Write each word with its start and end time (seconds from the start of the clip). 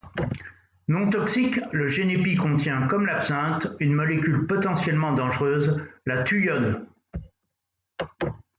Non 0.87 1.11
toxique, 1.11 1.59
le 1.73 1.87
génépi 1.87 2.35
contient, 2.35 2.87
comme 2.87 3.05
l'absinthe, 3.05 3.67
une 3.79 3.93
molécule 3.93 4.47
potentiellement 4.47 5.13
dangereuse, 5.13 5.79
la 6.07 6.23
thuyone. 6.23 6.87